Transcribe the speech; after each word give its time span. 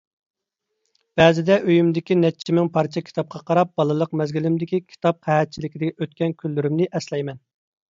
بەزىدە 1.21 1.57
ئۆيۈمدىكى 1.67 2.17
نەچچە 2.23 2.57
مىڭ 2.61 2.73
پارچە 2.79 3.05
كىتابقا 3.11 3.45
قاراپ 3.53 3.75
بالىلىق 3.79 4.19
مەزگىلىمدىكى 4.25 4.83
كىتاب 4.91 5.25
قەھەتچىلىكىدە 5.31 5.97
ئۆتكەن 5.97 6.39
كۈنلىرىمنى 6.45 6.95
ئەسلەيمەن. 6.97 7.45